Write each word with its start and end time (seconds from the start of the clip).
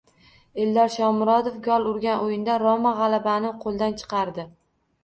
Eldor 0.63 0.87
Shomurodov 0.93 1.59
gol 1.67 1.85
urgan 1.91 2.25
o‘yinda 2.25 2.57
“Roma” 2.65 2.95
g‘alabani 3.03 3.57
qo‘ldan 3.67 3.97
chiqardi 4.03 4.51